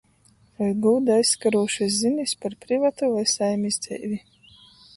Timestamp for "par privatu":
2.45-3.13